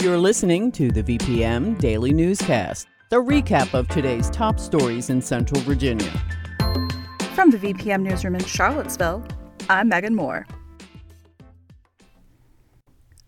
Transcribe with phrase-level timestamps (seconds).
[0.00, 5.60] You're listening to the VPM Daily Newscast, the recap of today's top stories in Central
[5.60, 6.10] Virginia.
[7.34, 9.22] From the VPM Newsroom in Charlottesville,
[9.68, 10.46] I'm Megan Moore.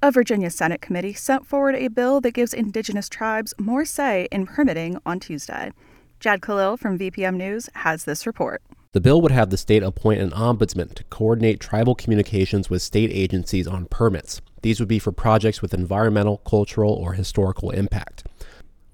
[0.01, 4.47] A Virginia Senate committee sent forward a bill that gives Indigenous tribes more say in
[4.47, 5.73] permitting on Tuesday.
[6.21, 8.63] Jad Khalil from VPM News has this report.
[8.93, 13.11] The bill would have the state appoint an ombudsman to coordinate tribal communications with state
[13.13, 14.41] agencies on permits.
[14.63, 18.25] These would be for projects with environmental, cultural, or historical impact.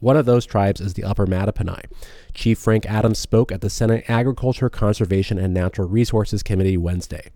[0.00, 1.84] One of those tribes is the Upper Mattaponi.
[2.32, 7.30] Chief Frank Adams spoke at the Senate Agriculture, Conservation, and Natural Resources Committee Wednesday.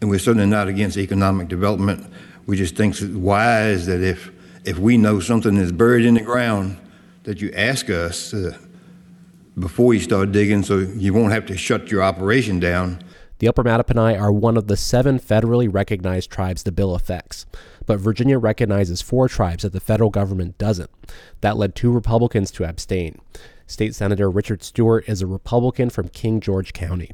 [0.00, 2.06] And we're certainly not against economic development.
[2.44, 4.30] We just think it's wise that if,
[4.64, 6.78] if we know something is buried in the ground,
[7.22, 8.56] that you ask us uh,
[9.58, 13.02] before you start digging so you won't have to shut your operation down
[13.38, 17.44] the Upper Mattaponi are one of the seven federally recognized tribes the bill affects,
[17.84, 20.90] but Virginia recognizes four tribes that the federal government doesn't.
[21.42, 23.20] That led two Republicans to abstain.
[23.66, 27.10] State Senator Richard Stuart is a Republican from King George County.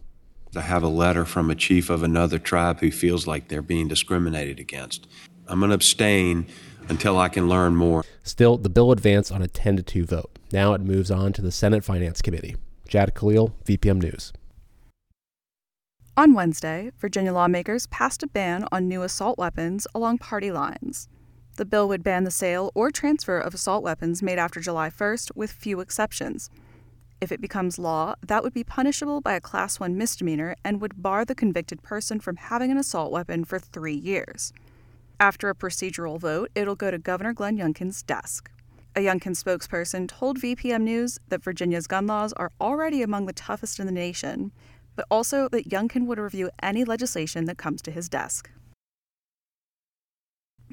[0.54, 3.88] I have a letter from a chief of another tribe who feels like they're being
[3.88, 5.08] discriminated against.
[5.48, 6.46] I'm going to abstain
[6.88, 8.04] until I can learn more.
[8.22, 10.38] Still, the bill advanced on a 10 to 2 vote.
[10.52, 12.56] Now it moves on to the Senate Finance Committee.
[12.86, 14.32] Jad Khalil, VPM News.
[16.14, 21.08] On Wednesday, Virginia lawmakers passed a ban on new assault weapons along party lines.
[21.56, 25.34] The bill would ban the sale or transfer of assault weapons made after July 1st,
[25.34, 26.50] with few exceptions.
[27.22, 31.02] If it becomes law, that would be punishable by a Class 1 misdemeanor and would
[31.02, 34.52] bar the convicted person from having an assault weapon for three years.
[35.18, 38.50] After a procedural vote, it'll go to Governor Glenn Youngkin's desk.
[38.94, 43.80] A Youngkin spokesperson told VPM News that Virginia's gun laws are already among the toughest
[43.80, 44.52] in the nation,
[44.94, 48.50] but also that Youngkin would review any legislation that comes to his desk.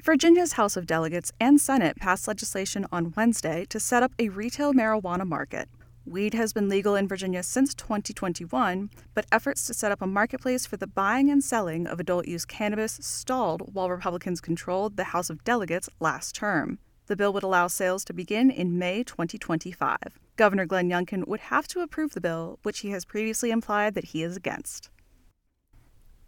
[0.02, 4.72] Virginia's House of Delegates and Senate passed legislation on Wednesday to set up a retail
[4.72, 5.68] marijuana market.
[6.06, 10.64] Weed has been legal in Virginia since 2021, but efforts to set up a marketplace
[10.64, 15.28] for the buying and selling of adult use cannabis stalled while Republicans controlled the House
[15.28, 16.78] of Delegates last term.
[17.06, 19.98] The bill would allow sales to begin in May 2025.
[20.40, 24.06] Governor Glenn Youngkin would have to approve the bill, which he has previously implied that
[24.06, 24.88] he is against.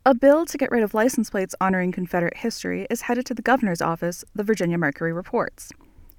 [0.05, 3.41] A bill to get rid of license plates honoring Confederate history is headed to the
[3.41, 5.71] governor's office, the Virginia Mercury reports.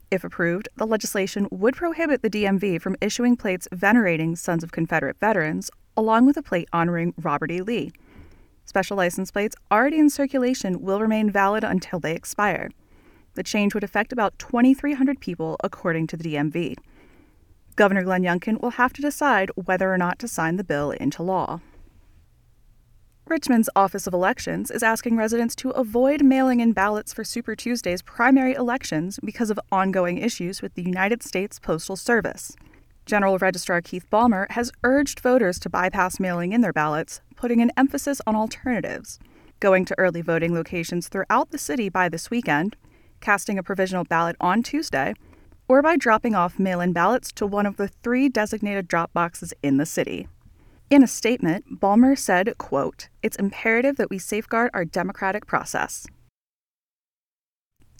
[0.10, 5.20] If approved, the legislation would prohibit the DMV from issuing plates venerating sons of Confederate
[5.20, 7.62] veterans, along with a plate honoring Robert E.
[7.62, 7.92] Lee.
[8.66, 12.72] Special license plates already in circulation will remain valid until they expire.
[13.36, 16.76] The change would affect about 2,300 people, according to the DMV.
[17.76, 21.24] Governor Glenn Youngkin will have to decide whether or not to sign the bill into
[21.24, 21.60] law.
[23.26, 28.02] Richmond's Office of Elections is asking residents to avoid mailing in ballots for Super Tuesday's
[28.02, 32.54] primary elections because of ongoing issues with the United States Postal Service.
[33.06, 37.72] General Registrar Keith Balmer has urged voters to bypass mailing in their ballots, putting an
[37.78, 39.20] emphasis on alternatives.
[39.60, 42.76] Going to early voting locations throughout the city by this weekend,
[43.22, 45.14] casting a provisional ballot on Tuesday,
[45.68, 49.54] or by dropping off mail in ballots to one of the three designated drop boxes
[49.64, 50.28] in the city.
[50.90, 56.06] In a statement, Balmer said, quote, It's imperative that we safeguard our democratic process.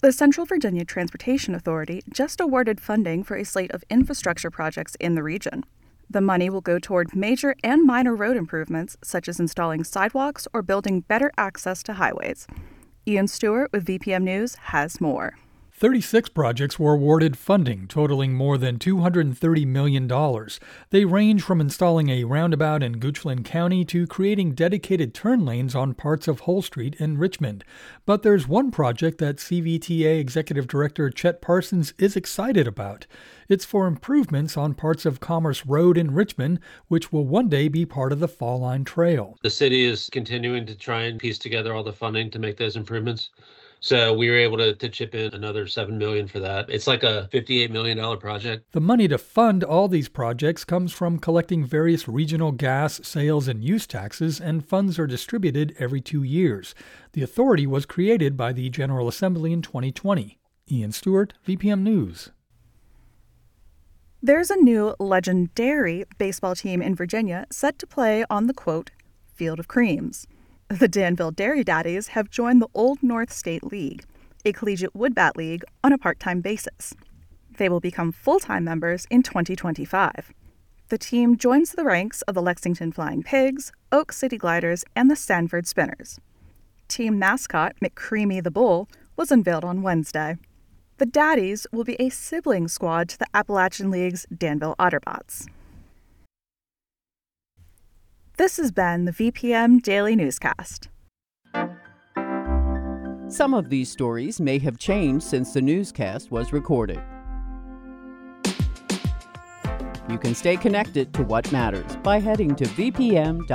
[0.00, 5.14] The Central Virginia Transportation Authority just awarded funding for a slate of infrastructure projects in
[5.14, 5.64] the region.
[6.10, 10.62] The money will go toward major and minor road improvements, such as installing sidewalks or
[10.62, 12.46] building better access to highways.
[13.08, 15.36] Ian Stewart with VPM News has more.
[15.76, 20.08] 36 projects were awarded funding totaling more than $230 million.
[20.90, 25.94] They range from installing a roundabout in Goochland County to creating dedicated turn lanes on
[25.94, 27.64] parts of Hull Street in Richmond.
[28.06, 33.08] But there's one project that CVTA Executive Director Chet Parsons is excited about.
[33.48, 37.84] It's for improvements on parts of Commerce Road in Richmond, which will one day be
[37.84, 39.36] part of the Fall Line Trail.
[39.42, 42.76] The city is continuing to try and piece together all the funding to make those
[42.76, 43.30] improvements.
[43.84, 46.70] So we were able to, to chip in another seven million for that.
[46.70, 48.72] It's like a fifty-eight million dollar project.
[48.72, 53.62] The money to fund all these projects comes from collecting various regional gas sales and
[53.62, 56.74] use taxes, and funds are distributed every two years.
[57.12, 60.38] The authority was created by the General Assembly in 2020.
[60.72, 62.30] Ian Stewart, VPM News.
[64.22, 68.92] There's a new legendary baseball team in Virginia set to play on the quote,
[69.34, 70.26] Field of Creams.
[70.68, 74.02] The Danville Dairy Daddies have joined the Old North State League,
[74.46, 76.94] a collegiate woodbat league, on a part time basis.
[77.58, 80.32] They will become full time members in 2025.
[80.88, 85.16] The team joins the ranks of the Lexington Flying Pigs, Oak City Gliders, and the
[85.16, 86.18] Sanford Spinners.
[86.88, 90.38] Team mascot McCreamy the Bull was unveiled on Wednesday.
[90.96, 95.46] The Daddies will be a sibling squad to the Appalachian League's Danville Otterbots.
[98.36, 100.88] This has been the VPM Daily Newscast.
[103.28, 107.00] Some of these stories may have changed since the newscast was recorded.
[110.08, 113.46] You can stay connected to what matters by heading to vpm.org/news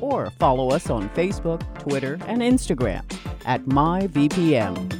[0.00, 3.02] or follow us on Facebook, Twitter, and Instagram
[3.44, 4.99] at myvpm.